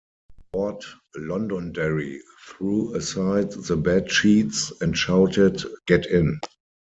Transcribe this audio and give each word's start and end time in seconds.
Lord 0.55 0.83
Londonderry 1.15 2.19
threw 2.47 2.95
aside 2.95 3.51
the 3.51 3.77
bed-sheets 3.77 4.73
and 4.81 4.97
shouted, 4.97 5.61
Get 5.85 6.07
in. 6.07 6.39